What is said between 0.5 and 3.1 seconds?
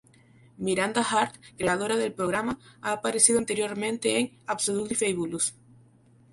Miranda Hart, creadora del programa, ha